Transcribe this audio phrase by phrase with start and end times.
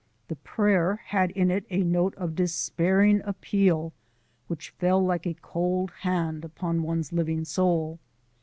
[0.29, 3.93] The prayer had in it a note of despairing appeal
[4.47, 7.99] which fell like a cold hand upon one's living soul.